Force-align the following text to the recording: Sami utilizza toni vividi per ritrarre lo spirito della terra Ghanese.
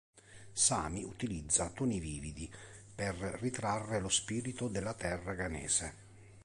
Sami 0.53 1.03
utilizza 1.03 1.69
toni 1.69 1.99
vividi 1.99 2.51
per 2.95 3.13
ritrarre 3.39 3.99
lo 3.99 4.09
spirito 4.09 4.67
della 4.67 4.95
terra 4.95 5.35
Ghanese. 5.35 5.93